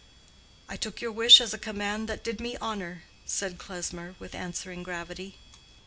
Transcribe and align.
"I 0.67 0.77
took 0.77 0.99
your 0.99 1.11
wish 1.11 1.39
as 1.39 1.53
a 1.53 1.59
command 1.59 2.09
that 2.09 2.23
did 2.23 2.39
me 2.41 2.57
honor," 2.57 3.03
said 3.23 3.59
Klesmer, 3.59 4.15
with 4.17 4.33
answering 4.33 4.81
gravity. 4.81 5.37